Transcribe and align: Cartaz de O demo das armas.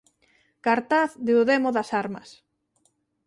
Cartaz 0.65 1.09
de 1.25 1.33
O 1.41 1.43
demo 1.51 1.69
das 1.77 1.89
armas. 2.03 2.29